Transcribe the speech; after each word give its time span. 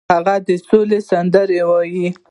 هغه 0.09 0.35
د 0.47 0.49
سولې 0.67 0.99
سندرې 1.09 1.61
ویلې. 1.69 2.07